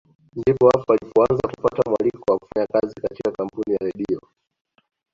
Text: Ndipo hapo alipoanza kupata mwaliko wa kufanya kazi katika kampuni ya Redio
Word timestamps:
Ndipo 0.39 0.69
hapo 0.69 0.93
alipoanza 0.93 1.47
kupata 1.55 1.89
mwaliko 1.89 2.33
wa 2.33 2.39
kufanya 2.39 2.67
kazi 2.67 2.95
katika 3.01 3.31
kampuni 3.31 3.73
ya 3.73 3.77
Redio 3.87 4.19